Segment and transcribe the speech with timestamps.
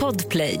[0.00, 0.60] Podplay.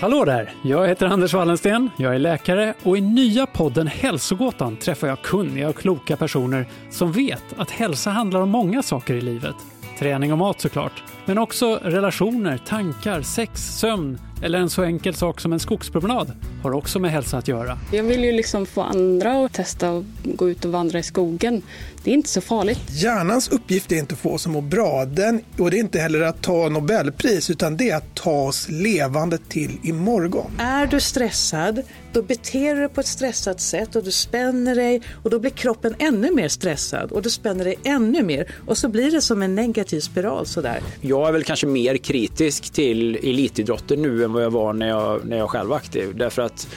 [0.00, 0.50] Hallå där!
[0.64, 5.68] Jag heter Anders Wallensten, jag är läkare och i nya podden Hälsogåtan träffar jag kunniga
[5.68, 9.56] och kloka personer som vet att hälsa handlar om många saker i livet.
[9.98, 15.40] Träning och mat såklart, men också relationer, tankar, sex, sömn eller en så enkel sak
[15.40, 16.32] som en skogspromenad
[16.62, 17.78] har också med hälsa att göra.
[17.92, 21.62] Jag vill ju liksom få andra att testa att gå ut och vandra i skogen.
[22.04, 22.80] Det är inte så farligt.
[22.90, 25.04] Hjärnans uppgift är inte att få oss att må bra.
[25.04, 28.68] Den, och det är inte heller att ta Nobelpris, utan det är att ta oss
[28.68, 30.50] levande till imorgon.
[30.58, 35.02] Är du stressad, då beter du dig på ett stressat sätt och du spänner dig
[35.22, 38.88] och då blir kroppen ännu mer stressad och du spänner dig ännu mer och så
[38.88, 40.80] blir det som en negativ spiral sådär.
[41.00, 45.24] Jag är väl kanske mer kritisk till elitidrotten nu än vad jag var när jag,
[45.24, 46.16] när jag själv var aktiv.
[46.16, 46.68] Därför att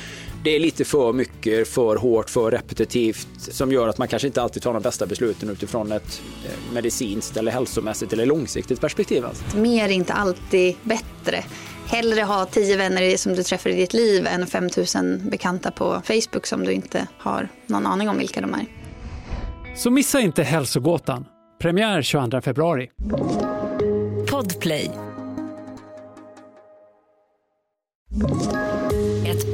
[0.43, 4.41] det är lite för mycket, för hårt, för repetitivt som gör att man kanske inte
[4.41, 9.26] alltid tar de bästa besluten utifrån ett eh, medicinskt eller hälsomässigt eller långsiktigt perspektiv.
[9.26, 9.57] Alltså.
[9.57, 11.43] Mer är inte alltid bättre.
[11.88, 16.46] Hellre ha tio vänner som du träffar i ditt liv än 5000 bekanta på Facebook
[16.46, 18.65] som du inte har någon aning om vilka de är.
[19.76, 21.26] Så missa inte Hälsogåtan.
[21.62, 22.90] Premiär 22 februari.
[24.31, 25.12] Podplay.